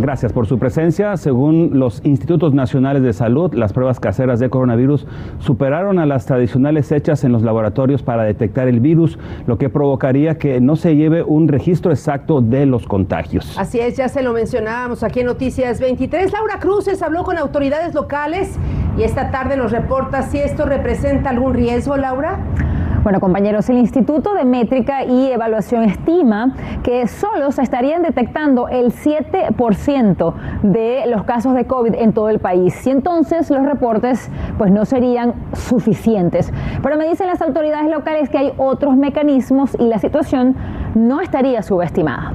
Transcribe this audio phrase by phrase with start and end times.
[0.00, 1.16] Gracias por su presencia.
[1.16, 5.08] Según los institutos nacionales de salud, las pruebas caseras de coronavirus
[5.40, 10.38] superaron a las tradicionales hechas en los laboratorios para detectar el virus, lo que provocaría
[10.38, 13.58] que no se lleve un registro exacto de los contagios.
[13.58, 16.32] Así es, ya se lo mencionábamos aquí en Noticias 23.
[16.32, 18.56] Laura Cruces habló con autoridades locales
[18.96, 22.38] y esta tarde nos reporta si esto representa algún riesgo, Laura.
[23.04, 28.92] Bueno, compañeros, el Instituto de Métrica y Evaluación estima que solo se estarían detectando el
[28.92, 32.86] 7% de los casos de COVID en todo el país.
[32.86, 36.52] Y entonces los reportes pues no serían suficientes.
[36.82, 40.56] Pero me dicen las autoridades locales que hay otros mecanismos y la situación
[40.94, 42.32] no estaría subestimada.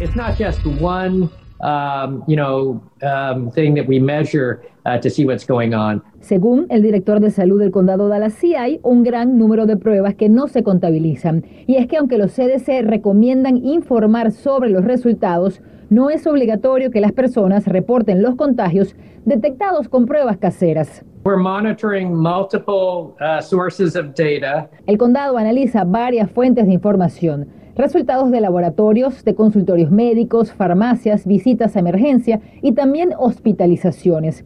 [0.00, 5.24] It's not just one um, you know, um, thing that we measure uh, to see
[5.24, 6.02] what's going on.
[6.20, 10.14] Según el director de salud del condado Dallas, sí hay un gran número de pruebas
[10.14, 11.44] que no se contabilizan.
[11.66, 17.00] Y es que aunque los CDC recomiendan informar sobre los resultados, no es obligatorio que
[17.00, 21.04] las personas reporten los contagios detectados con pruebas caseras.
[21.24, 24.68] We're monitoring multiple uh, sources of data.
[24.86, 31.76] El condado analiza varias fuentes de información resultados de laboratorios, de consultorios médicos, farmacias, visitas
[31.76, 34.44] a emergencia y también hospitalizaciones.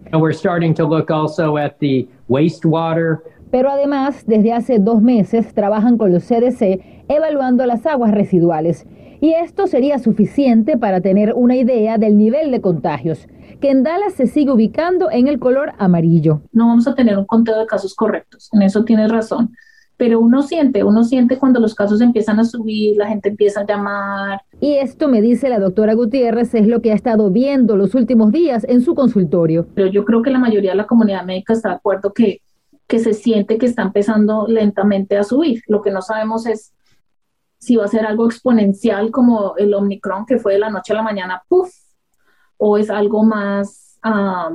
[3.51, 8.87] Pero además, desde hace dos meses trabajan con los CDC evaluando las aguas residuales.
[9.21, 13.29] Y esto sería suficiente para tener una idea del nivel de contagios,
[13.61, 16.41] que en Dallas se sigue ubicando en el color amarillo.
[16.53, 19.53] No vamos a tener un conteo de casos correctos, en eso tienes razón
[20.01, 23.67] pero uno siente, uno siente cuando los casos empiezan a subir, la gente empieza a
[23.67, 24.41] llamar.
[24.59, 28.33] Y esto me dice la doctora Gutiérrez es lo que ha estado viendo los últimos
[28.33, 29.67] días en su consultorio.
[29.75, 32.41] Pero yo creo que la mayoría de la comunidad médica está de acuerdo que,
[32.87, 35.63] que se siente que está empezando lentamente a subir.
[35.67, 36.73] Lo que no sabemos es
[37.59, 40.97] si va a ser algo exponencial como el Omicron que fue de la noche a
[40.97, 41.75] la mañana, puff,
[42.57, 44.49] o es algo más ah,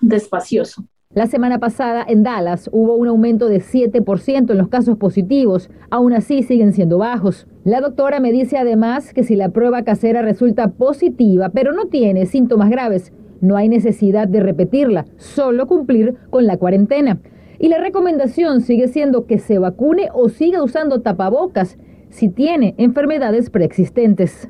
[0.00, 0.82] despacioso.
[1.14, 6.14] La semana pasada en Dallas hubo un aumento de 7% en los casos positivos, aún
[6.14, 7.46] así siguen siendo bajos.
[7.64, 12.24] La doctora me dice además que si la prueba casera resulta positiva, pero no tiene
[12.24, 13.12] síntomas graves,
[13.42, 17.20] no hay necesidad de repetirla, solo cumplir con la cuarentena.
[17.58, 21.76] Y la recomendación sigue siendo que se vacune o siga usando tapabocas
[22.08, 24.48] si tiene enfermedades preexistentes.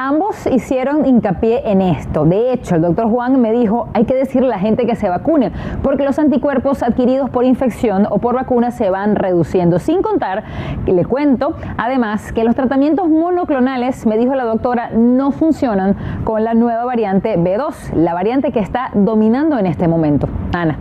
[0.00, 2.24] Ambos hicieron hincapié en esto.
[2.24, 5.08] De hecho, el doctor Juan me dijo, hay que decirle a la gente que se
[5.08, 5.50] vacune,
[5.82, 9.80] porque los anticuerpos adquiridos por infección o por vacuna se van reduciendo.
[9.80, 10.44] Sin contar,
[10.86, 16.54] le cuento, además, que los tratamientos monoclonales, me dijo la doctora, no funcionan con la
[16.54, 20.28] nueva variante B2, la variante que está dominando en este momento.
[20.52, 20.78] Ana.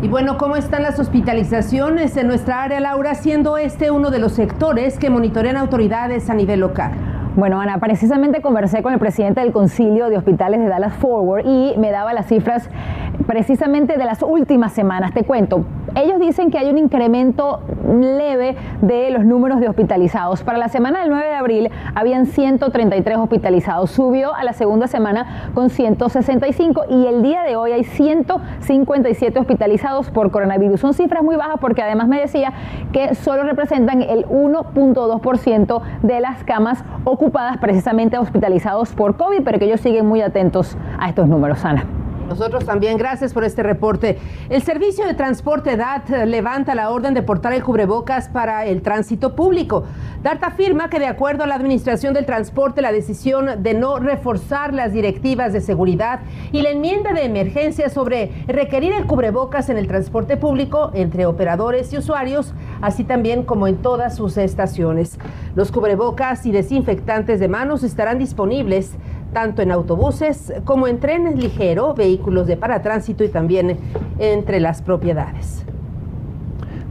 [0.00, 4.32] Y bueno, ¿cómo están las hospitalizaciones en nuestra área, Laura, siendo este uno de los
[4.32, 6.92] sectores que monitorean autoridades a nivel local?
[7.36, 11.74] Bueno, Ana, precisamente conversé con el presidente del Concilio de Hospitales de Dallas Forward y
[11.78, 12.70] me daba las cifras
[13.26, 15.12] precisamente de las últimas semanas.
[15.12, 15.64] Te cuento,
[15.94, 17.60] ellos dicen que hay un incremento
[18.00, 20.42] leve de los números de hospitalizados.
[20.42, 23.90] Para la semana del 9 de abril habían 133 hospitalizados.
[23.90, 30.10] Subió a la segunda semana con 165 y el día de hoy hay 157 hospitalizados
[30.10, 30.80] por coronavirus.
[30.80, 32.52] Son cifras muy bajas porque además me decía
[32.92, 39.66] que solo representan el 1.2% de las camas ocupadas precisamente hospitalizados por COVID, pero que
[39.66, 42.03] ellos siguen muy atentos a estos números, Ana.
[42.28, 44.18] Nosotros también, gracias por este reporte.
[44.48, 49.36] El Servicio de Transporte DAT levanta la orden de portar el cubrebocas para el tránsito
[49.36, 49.84] público.
[50.22, 54.72] DAT afirma que de acuerdo a la Administración del Transporte, la decisión de no reforzar
[54.72, 56.20] las directivas de seguridad
[56.50, 61.92] y la enmienda de emergencia sobre requerir el cubrebocas en el transporte público entre operadores
[61.92, 65.18] y usuarios, así también como en todas sus estaciones.
[65.54, 68.92] Los cubrebocas y desinfectantes de manos estarán disponibles
[69.34, 73.78] tanto en autobuses como en trenes ligeros, vehículos de paratránsito y también
[74.18, 75.63] entre las propiedades.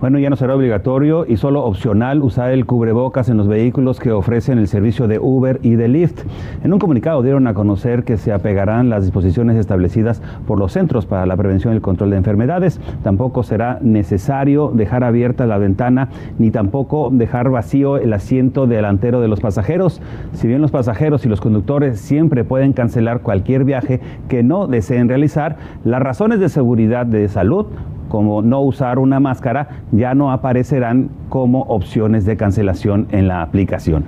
[0.04, 4.12] Bueno, ya no será obligatorio y solo opcional usar el cubrebocas en los vehículos que
[4.12, 6.26] ofrecen el servicio de Uber y de Lyft.
[6.62, 11.06] En un comunicado dieron a conocer que se apegarán las disposiciones establecidas por los Centros
[11.06, 12.82] para la Prevención y el Control de Enfermedades.
[13.02, 19.30] Tampoco será necesario dejar abierta la ventana ni tampoco dejar vacío el asiento delantero de
[19.30, 20.02] los pasajeros.
[20.34, 25.08] Si bien los pasajeros y los conductores siempre pueden cancelar cualquier viaje que no deseen
[25.08, 27.68] realizar, las razones de seguridad de salud
[28.14, 34.06] como no usar una máscara, ya no aparecerán como opciones de cancelación en la aplicación.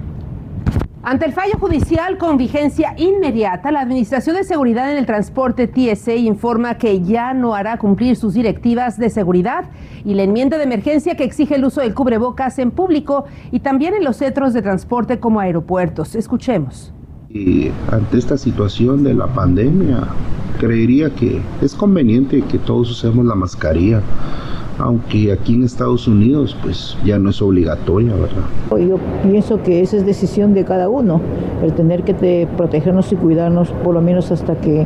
[1.02, 6.14] Ante el fallo judicial con vigencia inmediata, la Administración de Seguridad en el Transporte TSA
[6.18, 9.66] informa que ya no hará cumplir sus directivas de seguridad
[10.04, 13.96] y la enmienda de emergencia que exige el uso del cubrebocas en público y también
[13.96, 16.14] en los centros de transporte como aeropuertos.
[16.14, 16.94] Escuchemos.
[17.92, 20.08] Ante esta situación de la pandemia,
[20.58, 24.02] creería que es conveniente que todos usemos la mascarilla
[24.78, 28.88] aunque aquí en Estados Unidos pues ya no es obligatoria, ¿verdad?
[28.88, 31.22] Yo pienso que esa es decisión de cada uno,
[31.64, 34.86] el tener que protegernos y cuidarnos por lo menos hasta que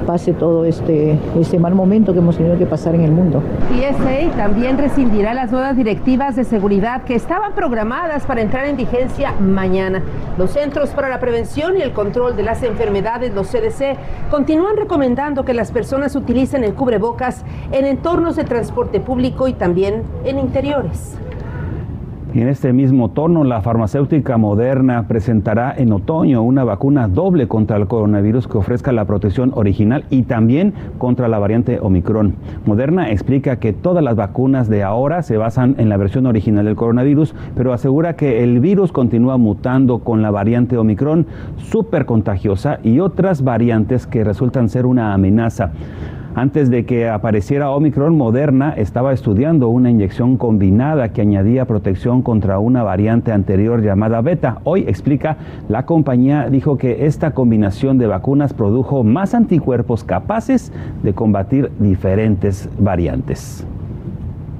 [0.00, 3.42] pase todo este, este mal momento que hemos tenido que pasar en el mundo.
[3.68, 9.32] TSA también rescindirá las nuevas directivas de seguridad que estaban programadas para entrar en vigencia
[9.40, 10.02] mañana.
[10.38, 13.96] Los Centros para la Prevención y el Control de las Enfermedades, los CDC,
[14.30, 20.02] continúan recomendando que las personas utilicen el cubrebocas en entornos de transporte público y también
[20.24, 21.18] en interiores.
[22.32, 27.88] En este mismo tono, la farmacéutica Moderna presentará en otoño una vacuna doble contra el
[27.88, 32.36] coronavirus que ofrezca la protección original y también contra la variante Omicron.
[32.64, 36.76] Moderna explica que todas las vacunas de ahora se basan en la versión original del
[36.76, 41.26] coronavirus, pero asegura que el virus continúa mutando con la variante Omicron
[41.56, 45.72] súper contagiosa y otras variantes que resultan ser una amenaza.
[46.34, 52.60] Antes de que apareciera Omicron, Moderna estaba estudiando una inyección combinada que añadía protección contra
[52.60, 54.58] una variante anterior llamada beta.
[54.62, 55.38] Hoy explica,
[55.68, 60.72] la compañía dijo que esta combinación de vacunas produjo más anticuerpos capaces
[61.02, 63.66] de combatir diferentes variantes.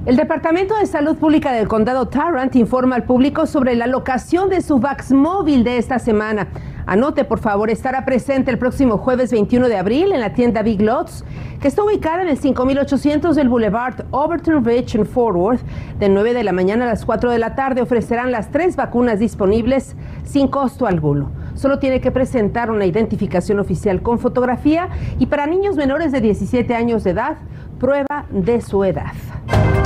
[0.05, 4.61] El Departamento de Salud Pública del Condado Tarrant informa al público sobre la locación de
[4.61, 6.47] su Vax móvil de esta semana.
[6.85, 10.81] Anote, por favor, estará presente el próximo jueves 21 de abril en la tienda Big
[10.81, 11.23] Lots,
[11.59, 15.61] que está ubicada en el 5800 del Boulevard Overton Ridge en Fort Worth.
[15.99, 19.19] De 9 de la mañana a las 4 de la tarde ofrecerán las tres vacunas
[19.19, 21.31] disponibles sin costo alguno.
[21.55, 24.89] Solo tiene que presentar una identificación oficial con fotografía
[25.19, 27.37] y para niños menores de 17 años de edad,
[27.79, 29.13] prueba de su edad.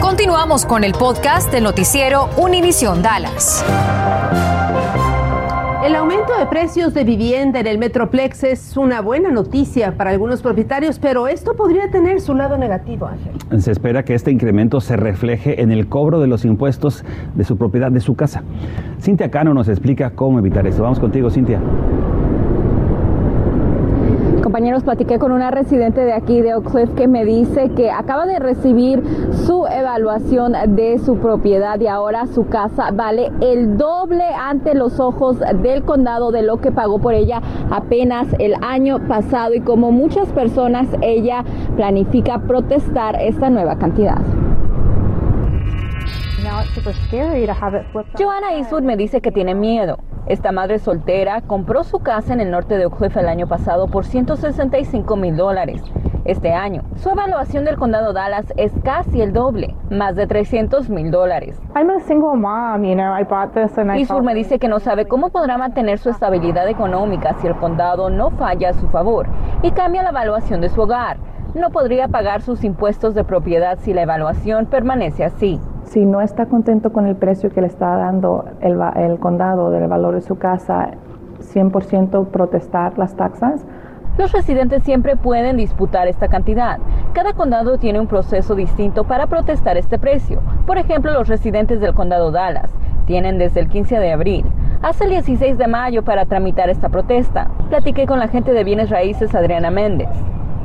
[0.02, 3.66] Continuamos con el podcast del noticiero Univisión Dallas.
[5.86, 10.42] El aumento de precios de vivienda en el Metroplex es una buena noticia para algunos
[10.42, 13.62] propietarios, pero esto podría tener su lado negativo, Ángel.
[13.62, 17.06] Se espera que este incremento se refleje en el cobro de los impuestos
[17.36, 18.42] de su propiedad, de su casa.
[19.00, 20.82] Cintia Cano nos explica cómo evitar esto.
[20.82, 21.62] Vamos contigo, Cintia
[24.56, 28.26] compañeros, platiqué con una residente de aquí de Oak Cliff que me dice que acaba
[28.26, 29.04] de recibir
[29.46, 35.40] su evaluación de su propiedad y ahora su casa vale el doble ante los ojos
[35.62, 40.30] del condado de lo que pagó por ella apenas el año pasado y como muchas
[40.30, 41.44] personas ella
[41.76, 44.22] planifica protestar esta nueva cantidad.
[48.18, 49.98] Joanna Eastwood me dice que tiene miedo.
[50.28, 53.88] Esta madre soltera compró su casa en el norte de Oak Cliff el año pasado
[53.88, 55.84] por 165 mil dólares.
[56.26, 61.12] Este año, su evaluación del condado Dallas es casi el doble, más de 300 mil
[61.12, 61.62] dólares.
[64.00, 68.10] Eastwood me dice que no sabe cómo podrá mantener su estabilidad económica si el condado
[68.10, 69.28] no falla a su favor
[69.62, 71.18] y cambia la evaluación de su hogar.
[71.54, 76.48] No podría pagar sus impuestos de propiedad si la evaluación permanece así si no está
[76.48, 80.92] contento con el precio que le está dando el, condado del valor de su casa,
[81.54, 83.66] 100% protestar las taxas.
[84.18, 86.80] Los residentes siempre pueden disputar esta cantidad.
[87.14, 90.42] Cada condado tiene un proceso distinto para protestar este precio.
[90.66, 92.72] Por ejemplo, los residentes del condado Dallas
[93.06, 94.46] tienen desde el 15 de abril
[94.82, 97.50] hasta el 16 de mayo para tramitar esta protesta.
[97.70, 100.10] Platiqué con la gente de bienes raíces Adriana Méndez,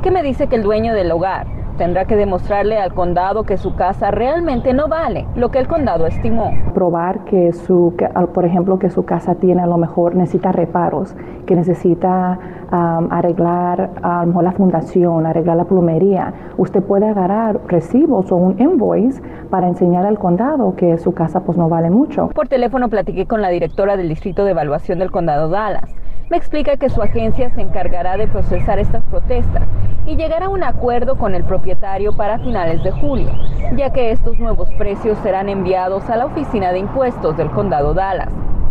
[0.01, 3.75] que me dice que el dueño del hogar tendrá que demostrarle al condado que su
[3.75, 6.51] casa realmente no vale lo que el condado estimó.
[6.73, 7.95] Probar que su,
[8.33, 12.39] por ejemplo, que su casa tiene a lo mejor necesita reparos, que necesita
[12.71, 16.33] arreglar a lo mejor la fundación, arreglar la plumería.
[16.57, 21.57] Usted puede agarrar recibos o un invoice para enseñar al condado que su casa pues
[21.57, 22.29] no vale mucho.
[22.29, 25.93] Por teléfono platiqué con la directora del Distrito de Evaluación del Condado Dallas
[26.31, 29.63] me explica que su agencia se encargará de procesar estas protestas
[30.05, 33.29] y llegar a un acuerdo con el propietario para finales de julio,
[33.75, 38.29] ya que estos nuevos precios serán enviados a la Oficina de Impuestos del Condado Dallas,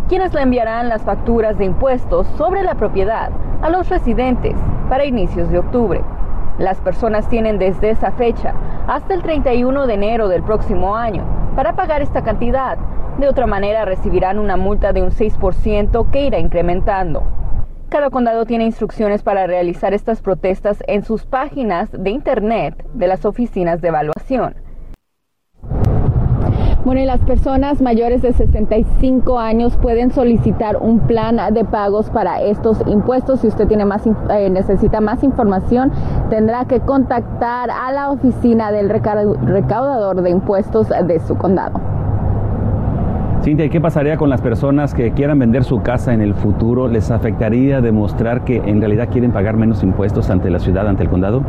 [0.08, 4.54] quienes le enviarán las facturas de impuestos sobre la propiedad a los residentes
[4.88, 6.00] para inicios de octubre.
[6.56, 8.54] Las personas tienen desde esa fecha
[8.86, 11.24] hasta el 31 de enero del próximo año
[11.56, 12.78] para pagar esta cantidad.
[13.18, 17.22] De otra manera recibirán una multa de un 6% que irá incrementando.
[17.90, 23.24] Cada condado tiene instrucciones para realizar estas protestas en sus páginas de internet de las
[23.24, 24.54] oficinas de evaluación.
[26.84, 32.40] Bueno, y las personas mayores de 65 años pueden solicitar un plan de pagos para
[32.40, 33.40] estos impuestos.
[33.40, 35.90] Si usted tiene más, eh, necesita más información,
[36.30, 41.89] tendrá que contactar a la oficina del recaudador de impuestos de su condado.
[43.42, 46.88] Cintia, ¿qué pasaría con las personas que quieran vender su casa en el futuro?
[46.88, 51.08] ¿Les afectaría demostrar que en realidad quieren pagar menos impuestos ante la ciudad, ante el
[51.08, 51.42] condado?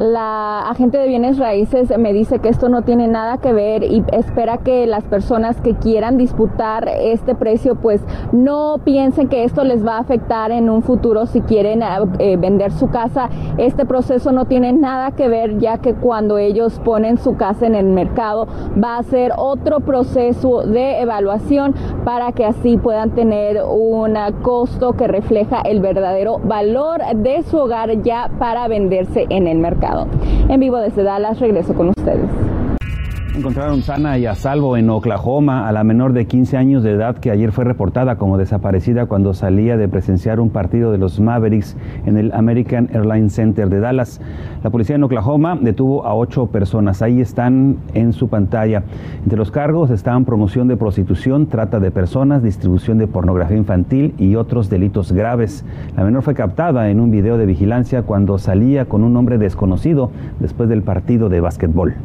[0.00, 4.02] La agente de bienes raíces me dice que esto no tiene nada que ver y
[4.12, 8.00] espera que las personas que quieran disputar este precio pues
[8.32, 11.86] no piensen que esto les va a afectar en un futuro si quieren eh,
[12.18, 13.28] eh, vender su casa.
[13.56, 17.76] Este proceso no tiene nada que ver ya que cuando ellos ponen su casa en
[17.76, 18.48] el mercado
[18.82, 21.72] va a ser otro proceso de evaluación
[22.04, 28.02] para que así puedan tener un costo que refleja el verdadero valor de su hogar
[28.02, 29.83] ya para venderse en el mercado.
[30.48, 32.53] En vivo desde Dallas, regreso con ustedes.
[33.36, 37.18] Encontraron sana y a salvo en Oklahoma a la menor de 15 años de edad
[37.18, 41.76] que ayer fue reportada como desaparecida cuando salía de presenciar un partido de los Mavericks
[42.06, 44.20] en el American Airlines Center de Dallas.
[44.62, 47.02] La policía en Oklahoma detuvo a ocho personas.
[47.02, 48.84] Ahí están en su pantalla.
[49.24, 54.36] Entre los cargos estaban promoción de prostitución, trata de personas, distribución de pornografía infantil y
[54.36, 55.64] otros delitos graves.
[55.96, 60.12] La menor fue captada en un video de vigilancia cuando salía con un hombre desconocido
[60.38, 61.96] después del partido de básquetbol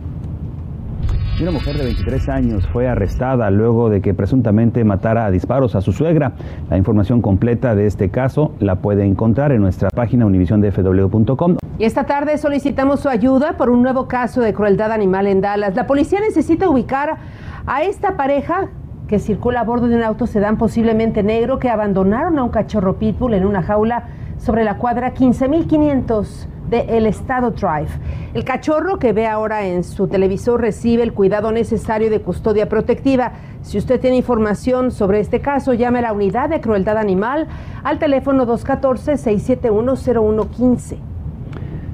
[1.42, 5.82] una mujer de 23 años fue arrestada luego de que presuntamente matara a disparos a
[5.82, 6.34] su suegra.
[6.70, 11.58] La información completa de este caso la puede encontrar en nuestra página univisiondefw.com.
[11.78, 15.76] Y esta tarde solicitamos su ayuda por un nuevo caso de crueldad animal en Dallas.
[15.76, 17.18] La policía necesita ubicar
[17.66, 18.70] a esta pareja
[19.08, 22.98] que circula a bordo de un auto sedán posiblemente negro que abandonaron a un cachorro
[22.98, 27.90] pitbull en una jaula sobre la cuadra 15500 de El Estado Drive.
[28.32, 33.32] El cachorro que ve ahora en su televisor recibe el cuidado necesario de custodia protectiva.
[33.64, 37.48] Si usted tiene información sobre este caso, llame a la unidad de crueldad animal
[37.84, 41.19] al teléfono 214-671-0115.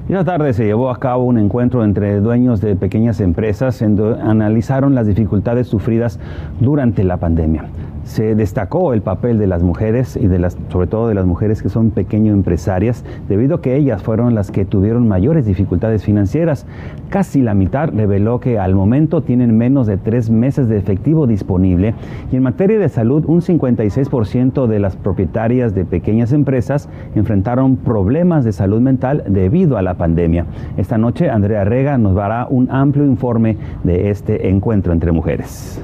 [0.08, 4.22] Esta tarde se llevó a cabo un encuentro entre dueños de pequeñas empresas en donde
[4.22, 6.20] analizaron las dificultades sufridas
[6.60, 7.64] durante la pandemia
[8.06, 11.60] se destacó el papel de las mujeres y de las, sobre todo de las mujeres
[11.60, 16.66] que son pequeño empresarias, debido a que ellas fueron las que tuvieron mayores dificultades financieras.
[17.10, 21.94] Casi la mitad reveló que al momento tienen menos de tres meses de efectivo disponible
[22.30, 28.44] y en materia de salud un 56% de las propietarias de pequeñas empresas enfrentaron problemas
[28.44, 30.46] de salud mental debido a la pandemia.
[30.76, 35.80] Esta noche Andrea Rega nos dará un amplio informe de este encuentro entre mujeres.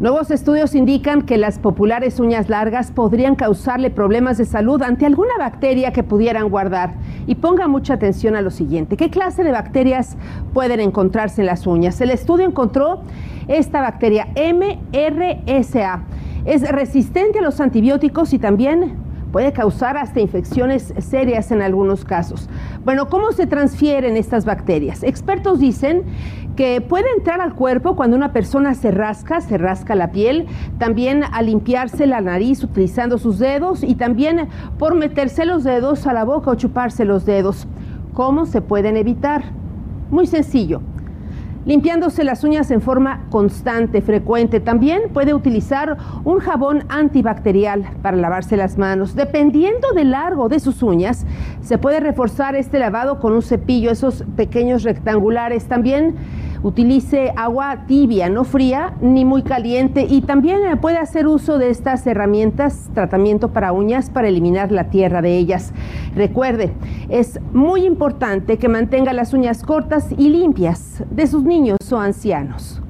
[0.00, 5.32] Nuevos estudios indican que las populares uñas largas podrían causarle problemas de salud ante alguna
[5.36, 6.94] bacteria que pudieran guardar.
[7.26, 8.96] Y ponga mucha atención a lo siguiente.
[8.96, 10.16] ¿Qué clase de bacterias
[10.54, 12.00] pueden encontrarse en las uñas?
[12.00, 13.00] El estudio encontró
[13.48, 16.04] esta bacteria MRSA.
[16.44, 22.48] Es resistente a los antibióticos y también puede causar hasta infecciones serias en algunos casos.
[22.84, 25.02] Bueno, ¿cómo se transfieren estas bacterias?
[25.02, 26.04] Expertos dicen
[26.56, 30.46] que puede entrar al cuerpo cuando una persona se rasca, se rasca la piel,
[30.78, 36.12] también al limpiarse la nariz utilizando sus dedos y también por meterse los dedos a
[36.12, 37.68] la boca o chuparse los dedos.
[38.12, 39.44] ¿Cómo se pueden evitar?
[40.10, 40.80] Muy sencillo
[41.68, 44.58] limpiándose las uñas en forma constante, frecuente.
[44.58, 49.14] También puede utilizar un jabón antibacterial para lavarse las manos.
[49.14, 51.26] Dependiendo del largo de sus uñas,
[51.60, 55.66] se puede reforzar este lavado con un cepillo, esos pequeños rectangulares.
[55.66, 56.16] También
[56.62, 61.70] Utilice agua tibia, no fría ni muy caliente y también eh, puede hacer uso de
[61.70, 65.72] estas herramientas, tratamiento para uñas para eliminar la tierra de ellas.
[66.14, 66.72] Recuerde,
[67.08, 72.82] es muy importante que mantenga las uñas cortas y limpias de sus niños o ancianos.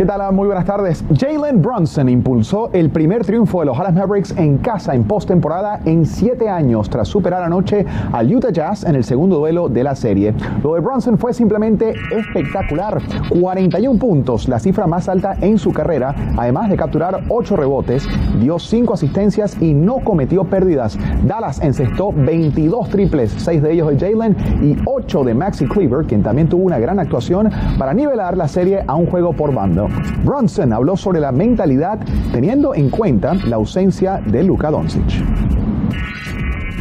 [0.00, 0.32] ¿Qué tal?
[0.32, 1.04] Muy buenas tardes.
[1.14, 6.06] Jalen Brunson impulsó el primer triunfo de los Dallas Mavericks en casa en postemporada en
[6.06, 10.32] siete años tras superar anoche al Utah Jazz en el segundo duelo de la serie.
[10.62, 13.02] Lo de Brunson fue simplemente espectacular.
[13.28, 18.08] 41 puntos, la cifra más alta en su carrera, además de capturar 8 rebotes,
[18.40, 20.98] dio 5 asistencias y no cometió pérdidas.
[21.26, 26.22] Dallas encestó 22 triples, 6 de ellos de Jalen y 8 de Maxi Cleaver, quien
[26.22, 29.89] también tuvo una gran actuación para nivelar la serie a un juego por bando.
[30.24, 31.98] Brunson habló sobre la mentalidad
[32.32, 35.22] teniendo en cuenta la ausencia de Luka Doncic.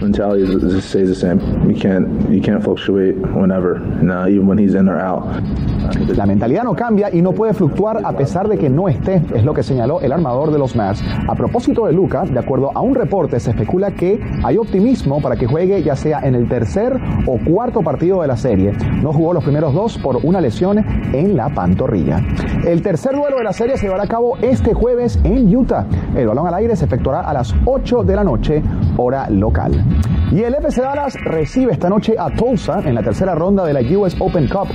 [0.02, 1.40] mentality stays the same.
[1.70, 5.24] You can't you can't fluctuate whenever, now even when he's in or out.
[6.16, 9.44] La mentalidad no cambia y no puede fluctuar a pesar de que no esté, es
[9.44, 11.04] lo que señaló el armador de los Mavs.
[11.28, 15.36] A propósito de Luca, de acuerdo a un reporte, se especula que hay optimismo para
[15.36, 18.74] que juegue ya sea en el tercer o cuarto partido de la serie.
[19.02, 22.22] No jugó los primeros dos por una lesión en la pantorrilla.
[22.66, 25.86] El tercer duelo de la serie se llevará a cabo este jueves en Utah.
[26.16, 28.62] El balón al aire se efectuará a las 8 de la noche,
[28.98, 29.84] hora local.
[30.32, 33.82] Y el FC Dallas recibe esta noche a Tulsa en la tercera ronda de la
[33.98, 34.68] US Open Cup.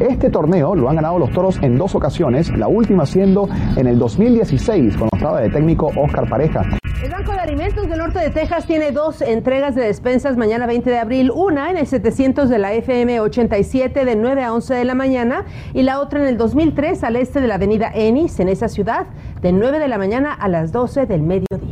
[0.00, 3.98] Este torneo lo han ganado los toros en dos ocasiones, la última siendo en el
[3.98, 6.64] 2016, cuando estaba de técnico Oscar Pareja.
[7.04, 10.88] El Banco de Alimentos del Norte de Texas tiene dos entregas de despensas mañana 20
[10.88, 14.84] de abril, una en el 700 de la FM 87 de 9 a 11 de
[14.86, 18.48] la mañana y la otra en el 2003 al este de la avenida Ennis en
[18.48, 19.08] esa ciudad
[19.42, 21.71] de 9 de la mañana a las 12 del mediodía.